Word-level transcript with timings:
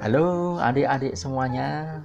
Halo 0.00 0.56
adik-adik 0.56 1.12
semuanya. 1.12 2.00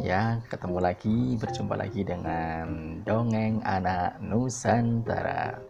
Ya 0.00 0.40
ketemu 0.48 0.80
lagi 0.80 1.36
berjumpa 1.36 1.76
lagi 1.76 2.08
dengan 2.08 2.96
Dongeng 3.04 3.60
Anak 3.68 4.16
Nusantara. 4.24 5.60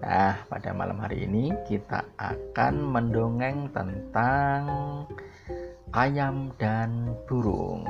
Nah 0.00 0.40
pada 0.48 0.72
malam 0.72 1.04
hari 1.04 1.28
ini 1.28 1.52
kita 1.68 2.00
akan 2.16 2.80
mendongeng 2.80 3.68
tentang 3.76 4.64
ayam 5.92 6.48
dan 6.56 7.12
burung 7.28 7.84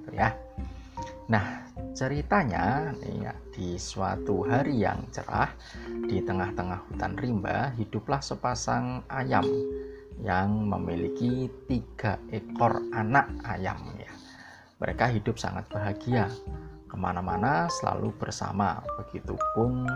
gitu 0.00 0.16
ya. 0.16 0.32
Nah 1.28 1.68
ceritanya 1.92 2.96
ya, 3.04 3.36
di 3.52 3.76
suatu 3.76 4.48
hari 4.48 4.88
yang 4.88 5.04
cerah 5.12 5.52
di 6.08 6.24
tengah-tengah 6.24 6.80
hutan 6.88 7.12
rimba 7.20 7.76
hiduplah 7.76 8.24
sepasang 8.24 9.04
ayam 9.12 9.44
yang 10.20 10.68
memiliki 10.68 11.48
tiga 11.66 12.20
ekor 12.28 12.80
anak 12.92 13.28
ayam 13.44 13.80
ya. 13.96 14.12
Mereka 14.80 15.12
hidup 15.12 15.36
sangat 15.36 15.68
bahagia, 15.68 16.28
ke 16.88 16.96
mana-mana 16.96 17.68
selalu 17.68 18.10
bersama. 18.16 18.80
Begitupun 18.98 19.86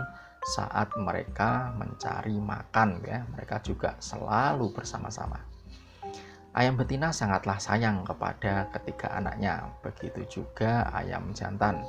saat 0.45 0.93
mereka 0.95 1.73
mencari 1.73 2.37
makan 2.37 3.01
ya, 3.01 3.25
mereka 3.33 3.59
juga 3.65 3.97
selalu 3.97 4.69
bersama-sama. 4.71 5.41
Ayam 6.55 6.79
betina 6.79 7.11
sangatlah 7.11 7.59
sayang 7.59 8.07
kepada 8.07 8.71
ketiga 8.71 9.11
anaknya, 9.19 9.67
begitu 9.83 10.23
juga 10.39 10.87
ayam 10.95 11.35
jantan 11.35 11.83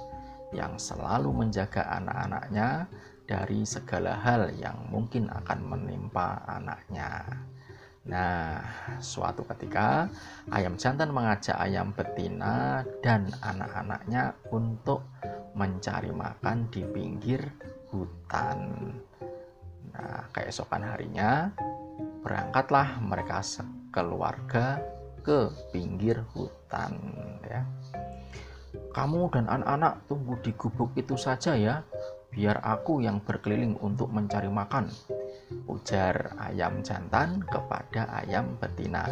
yang 0.50 0.74
selalu 0.74 1.30
menjaga 1.30 1.86
anak-anaknya 2.02 2.90
dari 3.30 3.62
segala 3.62 4.18
hal 4.18 4.50
yang 4.58 4.74
mungkin 4.90 5.30
akan 5.30 5.60
menimpa 5.70 6.42
anaknya. 6.50 7.30
Nah, 8.06 8.62
suatu 9.02 9.42
ketika 9.50 10.06
ayam 10.54 10.78
jantan 10.78 11.10
mengajak 11.10 11.58
ayam 11.58 11.90
betina 11.90 12.86
dan 13.02 13.26
anak-anaknya 13.42 14.30
untuk 14.54 15.02
mencari 15.58 16.14
makan 16.14 16.70
di 16.70 16.86
pinggir 16.86 17.42
hutan. 17.90 18.92
Nah, 19.90 20.22
keesokan 20.30 20.86
harinya 20.86 21.50
berangkatlah 22.22 23.02
mereka 23.02 23.42
sekeluarga 23.42 24.78
ke 25.26 25.50
pinggir 25.74 26.22
hutan 26.30 26.94
ya. 27.42 27.66
Kamu 28.94 29.34
dan 29.34 29.50
anak-anak 29.50 30.06
tunggu 30.06 30.38
di 30.46 30.54
gubuk 30.54 30.94
itu 30.94 31.18
saja 31.18 31.58
ya, 31.58 31.82
biar 32.30 32.62
aku 32.62 33.02
yang 33.02 33.18
berkeliling 33.18 33.74
untuk 33.82 34.12
mencari 34.14 34.46
makan 34.46 34.92
ujar 35.70 36.34
ayam 36.42 36.82
jantan 36.82 37.42
kepada 37.46 38.10
ayam 38.22 38.58
betina 38.58 39.06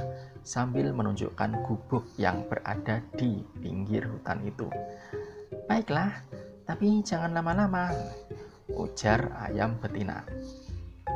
sambil 0.44 0.92
menunjukkan 0.92 1.64
gubuk 1.64 2.04
yang 2.20 2.44
berada 2.50 3.00
di 3.16 3.40
pinggir 3.62 4.04
hutan 4.04 4.44
itu. 4.44 4.68
Baiklah, 5.64 6.12
tapi 6.68 7.00
jangan 7.00 7.38
lama-lama, 7.38 7.88
ujar 8.74 9.32
ayam 9.48 9.78
betina. 9.80 10.20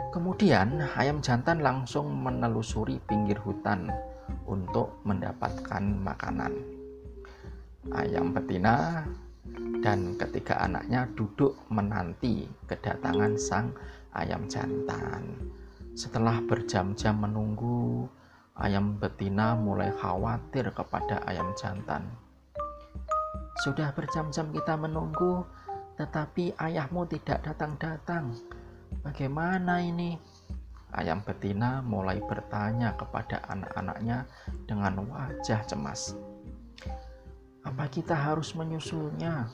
Kemudian 0.08 0.80
ayam 0.96 1.20
jantan 1.20 1.60
langsung 1.60 2.08
menelusuri 2.08 2.96
pinggir 3.04 3.36
hutan 3.44 3.92
untuk 4.48 4.96
mendapatkan 5.04 5.84
makanan. 6.00 6.52
Ayam 7.92 8.32
betina 8.32 9.04
dan 9.84 10.16
ketiga 10.16 10.60
anaknya 10.64 11.08
duduk 11.12 11.56
menanti 11.68 12.48
kedatangan 12.66 13.36
sang 13.36 13.72
ayam 14.18 14.50
jantan. 14.50 15.38
Setelah 15.94 16.42
berjam-jam 16.42 17.14
menunggu, 17.22 18.10
ayam 18.58 18.98
betina 18.98 19.54
mulai 19.54 19.94
khawatir 19.94 20.74
kepada 20.74 21.22
ayam 21.26 21.54
jantan. 21.54 22.10
Sudah 23.62 23.90
berjam-jam 23.94 24.50
kita 24.54 24.78
menunggu, 24.78 25.42
tetapi 25.98 26.54
ayahmu 26.58 27.06
tidak 27.10 27.42
datang-datang. 27.42 28.34
Bagaimana 29.02 29.82
ini? 29.82 30.14
Ayam 30.94 31.20
betina 31.26 31.82
mulai 31.82 32.22
bertanya 32.22 32.94
kepada 32.94 33.42
anak-anaknya 33.50 34.24
dengan 34.64 35.04
wajah 35.10 35.60
cemas. 35.66 36.14
Apa 37.66 37.90
kita 37.90 38.14
harus 38.14 38.54
menyusulnya? 38.54 39.50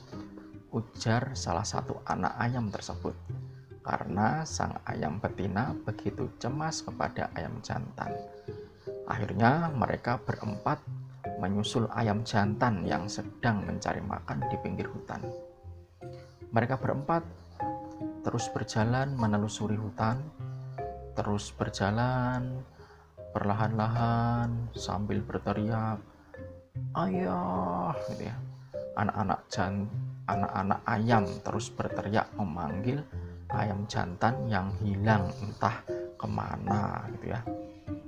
Ujar 0.71 1.33
salah 1.35 1.65
satu 1.65 1.99
anak 2.07 2.37
ayam 2.39 2.71
tersebut 2.71 3.17
karena 3.85 4.41
sang 4.41 4.81
ayam 4.89 5.21
betina 5.21 5.77
begitu 5.85 6.25
cemas 6.41 6.81
kepada 6.81 7.29
ayam 7.37 7.61
jantan. 7.61 8.09
Akhirnya 9.05 9.69
mereka 9.69 10.17
berempat 10.17 10.81
menyusul 11.37 11.85
ayam 11.93 12.25
jantan 12.25 12.81
yang 12.81 13.05
sedang 13.05 13.61
mencari 13.61 14.01
makan 14.01 14.41
di 14.49 14.57
pinggir 14.57 14.89
hutan. 14.89 15.21
Mereka 16.49 16.81
berempat 16.81 17.21
terus 18.25 18.49
berjalan 18.49 19.13
menelusuri 19.13 19.77
hutan, 19.77 20.17
terus 21.13 21.53
berjalan 21.53 22.65
perlahan-lahan 23.37 24.73
sambil 24.73 25.21
berteriak, 25.21 26.01
"Ayah!" 26.97 27.93
gitu 28.09 28.33
ya. 28.33 28.37
Anak-anak 28.97 29.39
jan 29.53 29.85
anak-anak 30.25 30.79
ayam 30.89 31.25
terus 31.45 31.69
berteriak 31.69 32.25
memanggil 32.33 33.05
ayam 33.55 33.87
jantan 33.87 34.35
yang 34.51 34.67
hilang 34.83 35.31
entah 35.39 35.79
ke 36.19 36.27
mana 36.27 37.07
gitu 37.15 37.31
ya. 37.31 37.39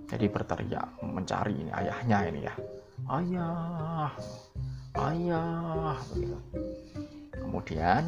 Jadi 0.07 0.25
berteriak 0.31 0.87
mencari 1.03 1.55
ini 1.55 1.71
ayahnya 1.71 2.17
ini 2.27 2.39
ya. 2.43 2.55
Ayah 3.07 4.11
ayah 4.97 5.95
begitu 6.11 6.37
kemudian 7.47 8.03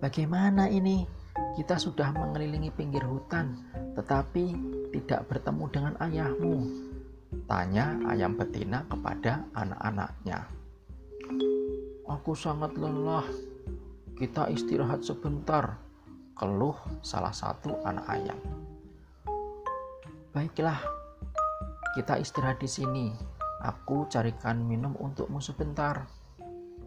bagaimana 0.00 0.66
ini? 0.72 1.04
Kita 1.52 1.76
sudah 1.76 2.16
mengelilingi 2.16 2.72
pinggir 2.72 3.04
hutan 3.04 3.52
tetapi 3.92 4.56
tidak 4.88 5.28
bertemu 5.28 5.64
dengan 5.68 5.94
ayahmu 6.00 6.64
tanya 7.44 8.00
ayam 8.08 8.32
betina 8.36 8.88
kepada 8.88 9.44
anak-anaknya. 9.52 10.48
Aku 12.08 12.32
sangat 12.32 12.72
lelah 12.76 13.24
kita 14.16 14.48
istirahat 14.52 15.00
sebentar, 15.00 15.80
keluh 16.36 16.76
salah 17.00 17.32
satu 17.32 17.80
anak 17.86 18.06
ayam. 18.08 18.40
Baiklah, 20.32 20.80
kita 21.92 22.16
istirahat 22.16 22.60
di 22.60 22.68
sini. 22.68 23.12
Aku 23.62 24.08
carikan 24.08 24.64
minum 24.64 24.96
untukmu 24.96 25.38
sebentar. 25.38 26.08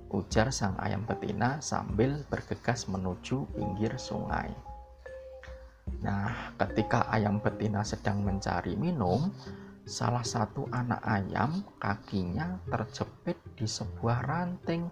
Ujar 0.10 0.50
sang 0.50 0.78
ayam 0.82 1.06
betina 1.06 1.62
sambil 1.62 2.26
bergegas 2.30 2.90
menuju 2.90 3.48
pinggir 3.54 3.96
sungai. 4.02 4.50
Nah, 6.02 6.54
ketika 6.58 7.06
ayam 7.14 7.38
betina 7.38 7.86
sedang 7.86 8.26
mencari 8.26 8.74
minum, 8.78 9.30
salah 9.86 10.26
satu 10.26 10.66
anak 10.74 11.02
ayam 11.06 11.62
kakinya 11.78 12.58
terjepit 12.66 13.38
di 13.54 13.70
sebuah 13.70 14.26
ranting 14.26 14.90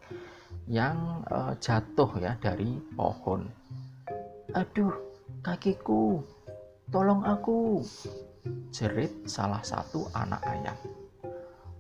yang 0.67 1.23
uh, 1.27 1.51
jatuh 1.59 2.09
ya 2.19 2.35
dari 2.39 2.79
pohon. 2.95 3.47
Aduh, 4.53 4.93
kakiku, 5.43 6.23
tolong 6.93 7.25
aku, 7.25 7.83
jerit 8.71 9.11
salah 9.27 9.63
satu 9.63 10.07
anak 10.15 10.43
ayam. 10.45 10.77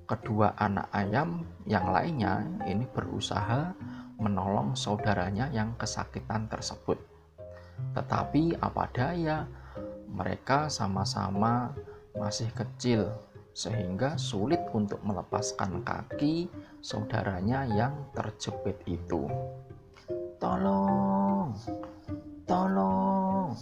Kedua 0.03 0.51
anak 0.59 0.91
ayam 0.91 1.47
yang 1.63 1.87
lainnya 1.87 2.43
ini 2.67 2.83
berusaha 2.91 3.71
menolong 4.19 4.75
saudaranya 4.75 5.47
yang 5.55 5.75
kesakitan 5.79 6.51
tersebut. 6.51 6.99
Tetapi 7.95 8.59
apa 8.59 8.83
daya, 8.91 9.47
mereka 10.11 10.67
sama-sama 10.69 11.73
masih 12.13 12.51
kecil 12.53 13.09
sehingga 13.53 14.17
sulit 14.17 14.59
untuk 14.73 14.97
melepaskan 15.05 15.85
kaki 15.85 16.49
saudaranya 16.81 17.69
yang 17.69 17.93
terjepit 18.17 18.81
itu. 18.89 19.29
Tolong, 20.41 21.53
tolong, 22.49 23.53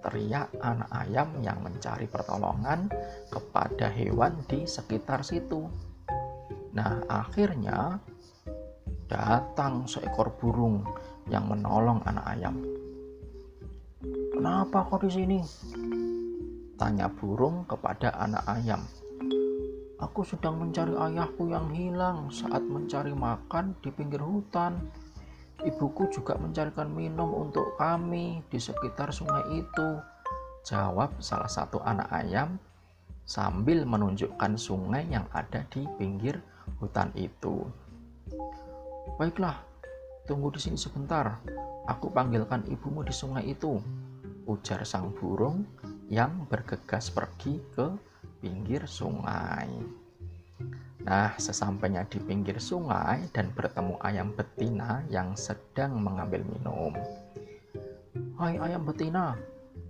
teriak 0.00 0.48
anak 0.64 0.90
ayam 1.06 1.28
yang 1.44 1.60
mencari 1.60 2.08
pertolongan 2.08 2.88
kepada 3.28 3.92
hewan 3.92 4.40
di 4.48 4.64
sekitar 4.64 5.22
situ. 5.22 5.68
Nah, 6.74 7.04
akhirnya 7.06 8.00
datang 9.06 9.84
seekor 9.84 10.34
burung 10.40 10.82
yang 11.28 11.46
menolong 11.46 12.00
anak 12.08 12.26
ayam. 12.26 12.56
Kenapa 14.32 14.88
kau 14.88 14.96
di 14.96 15.10
sini? 15.12 15.40
Tanya 16.80 17.12
burung 17.12 17.68
kepada 17.68 18.16
anak 18.16 18.40
ayam. 18.48 18.80
Aku 20.00 20.24
sedang 20.24 20.56
mencari 20.56 20.96
ayahku 20.96 21.52
yang 21.52 21.68
hilang 21.76 22.32
saat 22.32 22.64
mencari 22.64 23.12
makan 23.12 23.76
di 23.84 23.92
pinggir 23.92 24.24
hutan. 24.24 24.80
Ibuku 25.60 26.08
juga 26.08 26.40
mencarikan 26.40 26.88
minum 26.88 27.28
untuk 27.36 27.76
kami 27.76 28.40
di 28.48 28.56
sekitar 28.56 29.12
sungai 29.12 29.60
itu. 29.60 30.00
Jawab 30.64 31.20
salah 31.20 31.52
satu 31.52 31.84
anak 31.84 32.08
ayam 32.16 32.56
sambil 33.28 33.84
menunjukkan 33.84 34.56
sungai 34.56 35.04
yang 35.12 35.28
ada 35.36 35.68
di 35.68 35.84
pinggir 36.00 36.40
hutan 36.80 37.12
itu. 37.12 37.68
Baiklah, 39.20 39.60
tunggu 40.24 40.48
di 40.56 40.64
sini 40.64 40.80
sebentar. 40.80 41.44
Aku 41.92 42.08
panggilkan 42.08 42.64
ibumu 42.72 43.04
di 43.04 43.12
sungai 43.12 43.52
itu, 43.52 43.76
ujar 44.48 44.80
sang 44.88 45.12
burung 45.12 45.68
yang 46.08 46.48
bergegas 46.48 47.12
pergi 47.12 47.60
ke 47.76 48.09
pinggir 48.40 48.88
sungai. 48.88 49.68
Nah, 51.00 51.32
sesampainya 51.40 52.04
di 52.08 52.20
pinggir 52.20 52.60
sungai 52.60 53.28
dan 53.32 53.52
bertemu 53.56 53.96
ayam 54.04 54.36
betina 54.36 55.00
yang 55.08 55.32
sedang 55.32 55.96
mengambil 55.96 56.44
minum. 56.44 56.92
Hai 58.36 58.60
ayam 58.60 58.84
betina, 58.84 59.36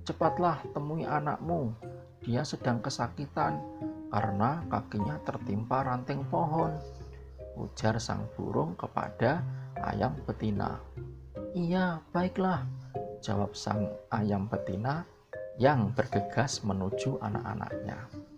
cepatlah 0.06 0.62
temui 0.70 1.06
anakmu. 1.06 1.74
Dia 2.22 2.46
sedang 2.46 2.78
kesakitan 2.78 3.58
karena 4.10 4.62
kakinya 4.70 5.18
tertimpa 5.22 5.82
ranting 5.86 6.22
pohon. 6.30 6.74
Ujar 7.58 7.98
sang 7.98 8.26
burung 8.38 8.78
kepada 8.78 9.42
ayam 9.82 10.14
betina. 10.26 10.78
Iya, 11.54 11.98
baiklah, 12.14 12.62
jawab 13.18 13.58
sang 13.58 13.90
ayam 14.14 14.46
betina 14.46 15.02
yang 15.58 15.90
bergegas 15.90 16.62
menuju 16.62 17.18
anak-anaknya. 17.18 18.29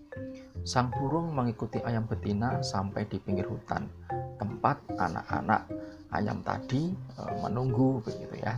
Sang 0.63 0.95
burung 0.95 1.35
mengikuti 1.35 1.83
ayam 1.83 2.07
betina 2.07 2.63
sampai 2.63 3.03
di 3.11 3.19
pinggir 3.19 3.51
hutan, 3.51 3.91
tempat 4.39 4.79
anak-anak 4.95 5.67
ayam 6.15 6.39
tadi 6.47 6.95
e, 6.95 7.21
menunggu 7.43 7.99
begitu 8.07 8.39
ya. 8.39 8.55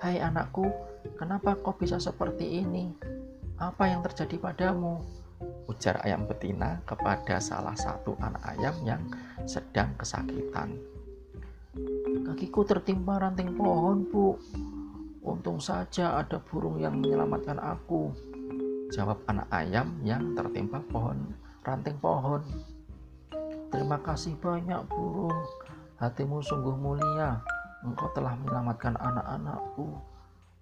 Hai 0.00 0.24
anakku, 0.24 0.64
kenapa 1.20 1.60
kau 1.60 1.76
bisa 1.76 2.00
seperti 2.00 2.64
ini? 2.64 2.96
Apa 3.60 3.92
yang 3.92 4.00
terjadi 4.00 4.40
padamu? 4.40 5.04
Ujar 5.68 6.00
ayam 6.00 6.24
betina 6.24 6.80
kepada 6.88 7.36
salah 7.44 7.76
satu 7.76 8.16
anak 8.16 8.40
ayam 8.56 8.72
yang 8.80 9.04
sedang 9.44 9.92
kesakitan. 10.00 10.80
Kakiku 12.24 12.64
tertimpa 12.64 13.20
ranting 13.20 13.52
pohon, 13.52 14.08
Bu. 14.08 14.40
Untung 15.20 15.60
saja 15.60 16.16
ada 16.16 16.40
burung 16.40 16.80
yang 16.80 16.96
menyelamatkan 16.96 17.60
aku. 17.60 18.29
Jawab 18.90 19.22
anak 19.30 19.46
ayam 19.54 19.98
yang 20.02 20.34
tertimpa 20.34 20.82
pohon 20.90 21.30
ranting 21.64 21.96
pohon. 22.00 22.42
Terima 23.70 24.00
kasih 24.02 24.34
banyak 24.40 24.80
burung. 24.90 25.36
Hatimu 26.00 26.40
sungguh 26.40 26.74
mulia 26.74 27.38
engkau 27.84 28.08
telah 28.12 28.36
menyelamatkan 28.36 28.96
anak-anakku, 28.96 29.96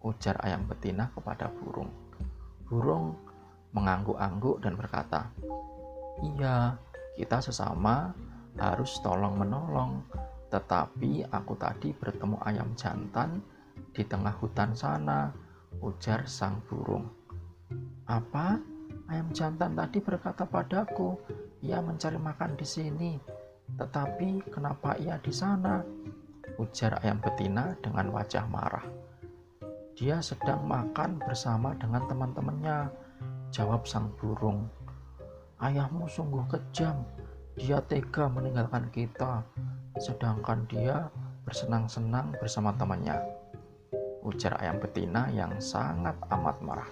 ujar 0.07 0.39
ayam 0.43 0.67
betina 0.67 1.11
kepada 1.15 1.51
burung. 1.51 1.91
Burung 2.67 3.15
mengangguk-angguk 3.75 4.63
dan 4.63 4.75
berkata, 4.75 5.31
Iya, 6.23 6.79
kita 7.15 7.39
sesama 7.39 8.11
harus 8.59 8.99
tolong-menolong, 9.03 10.03
tetapi 10.51 11.31
aku 11.31 11.55
tadi 11.55 11.95
bertemu 11.95 12.37
ayam 12.43 12.75
jantan 12.75 13.39
di 13.95 14.03
tengah 14.03 14.35
hutan 14.43 14.75
sana, 14.75 15.31
ujar 15.79 16.27
sang 16.27 16.59
burung. 16.67 17.18
Apa? 18.09 18.57
Ayam 19.09 19.29
jantan 19.33 19.77
tadi 19.77 20.01
berkata 20.01 20.45
padaku, 20.45 21.17
ia 21.65 21.81
mencari 21.81 22.17
makan 22.17 22.57
di 22.57 22.65
sini, 22.65 23.13
tetapi 23.77 24.49
kenapa 24.53 24.97
ia 25.01 25.17
di 25.21 25.33
sana? 25.33 25.81
ujar 26.59 26.99
ayam 27.07 27.23
betina 27.23 27.79
dengan 27.81 28.11
wajah 28.11 28.45
marah. 28.51 28.83
Dia 29.95 30.19
sedang 30.19 30.67
makan 30.67 31.23
bersama 31.23 31.75
dengan 31.79 32.07
teman-temannya, 32.11 32.91
jawab 33.55 33.87
sang 33.87 34.11
burung. 34.19 34.67
Ayahmu 35.59 36.07
sungguh 36.07 36.47
kejam, 36.51 37.03
dia 37.59 37.83
tega 37.83 38.31
meninggalkan 38.31 38.91
kita, 38.95 39.43
sedangkan 39.99 40.67
dia 40.71 41.11
bersenang-senang 41.47 42.35
bersama 42.39 42.75
temannya. 42.75 43.19
Ujar 44.23 44.59
ayam 44.59 44.79
betina 44.79 45.31
yang 45.35 45.55
sangat 45.59 46.15
amat 46.31 46.59
marah. 46.63 46.91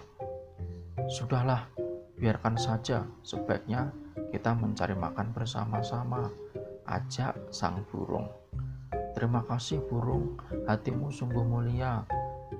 Sudahlah, 1.04 1.68
biarkan 2.16 2.56
saja, 2.56 3.04
sebaiknya 3.20 3.92
kita 4.32 4.56
mencari 4.56 4.96
makan 4.96 5.28
bersama-sama, 5.36 6.32
ajak 6.88 7.36
sang 7.52 7.84
burung. 7.92 8.32
Terima 9.12 9.44
kasih 9.44 9.84
burung, 9.84 10.40
hatimu 10.64 11.12
sungguh 11.12 11.44
mulia, 11.44 12.00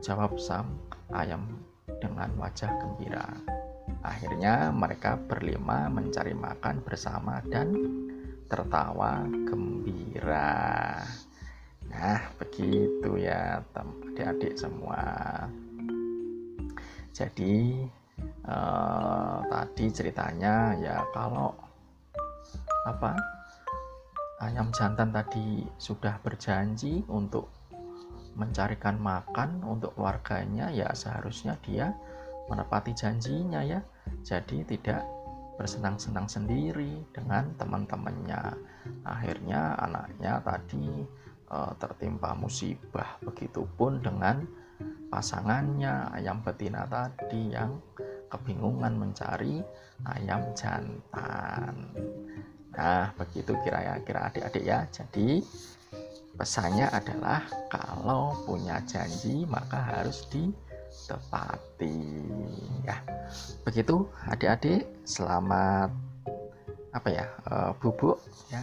jawab 0.04 0.36
Sam 0.36 0.68
ayam 1.16 1.64
dengan 1.96 2.28
wajah 2.36 2.76
gembira. 2.76 3.24
Akhirnya 4.04 4.68
mereka 4.68 5.16
berlima 5.16 5.88
mencari 5.88 6.36
makan 6.36 6.84
bersama 6.84 7.40
dan 7.48 7.72
tertawa 8.52 9.24
gembira. 9.48 11.00
Nah, 11.88 12.20
begitu 12.36 13.16
ya, 13.16 13.64
adik-adik 14.16 14.60
semua. 14.60 15.02
Jadi 17.16 17.84
eh, 18.46 19.38
tadi 19.50 19.84
ceritanya 19.90 20.74
ya 20.78 21.02
kalau 21.10 21.50
apa 22.86 23.18
ayam 24.40 24.70
jantan 24.70 25.10
tadi 25.10 25.66
sudah 25.76 26.22
berjanji 26.22 27.02
untuk 27.10 27.50
mencarikan 28.36 29.00
makan 29.00 29.64
untuk 29.64 29.96
keluarganya 29.96 30.68
ya 30.68 30.92
seharusnya 30.92 31.56
dia 31.64 31.96
menepati 32.46 32.92
janjinya 32.94 33.62
ya. 33.62 33.80
Jadi 34.22 34.62
tidak 34.62 35.02
bersenang-senang 35.56 36.28
sendiri 36.28 37.02
dengan 37.10 37.50
teman-temannya. 37.56 38.54
Akhirnya 39.02 39.74
anaknya 39.80 40.38
tadi 40.44 41.02
e, 41.48 41.58
tertimpa 41.80 42.36
musibah 42.36 43.18
begitupun 43.24 44.04
dengan 44.04 44.46
pasangannya 45.08 46.12
ayam 46.12 46.44
betina 46.44 46.84
tadi 46.86 47.56
yang 47.56 47.80
kebingungan 48.30 48.98
mencari 48.98 49.62
ayam 50.04 50.42
jantan 50.54 51.90
Nah, 52.76 53.08
begitu 53.16 53.56
kira-kira 53.64 54.28
adik-adik 54.28 54.64
ya. 54.68 54.84
Jadi, 54.92 55.40
pesannya 56.36 56.92
adalah 56.92 57.40
kalau 57.72 58.36
punya 58.44 58.84
janji 58.84 59.48
maka 59.48 59.80
harus 59.80 60.28
ditepati 60.28 61.96
ya. 62.84 63.00
Begitu 63.64 64.04
adik-adik, 64.28 64.84
selamat 65.08 65.88
apa 66.92 67.08
ya? 67.08 67.24
Uh, 67.48 67.72
bubuk 67.80 68.20
ya. 68.52 68.60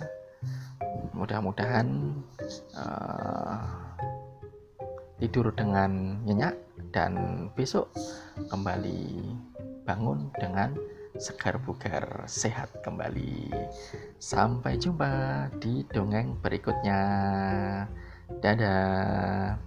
Mudah-mudahan 1.18 2.14
uh, 2.78 3.58
tidur 5.18 5.50
dengan 5.58 6.22
nyenyak 6.22 6.54
dan 6.94 7.50
besok 7.58 7.90
kembali 8.54 9.34
bangun 9.86 10.32
dengan 10.40 10.74
segar 11.20 11.62
bugar 11.62 12.26
sehat 12.26 12.82
kembali. 12.82 13.54
Sampai 14.18 14.82
jumpa 14.82 15.48
di 15.62 15.86
dongeng 15.92 16.40
berikutnya. 16.42 17.02
Dadah 18.42 19.60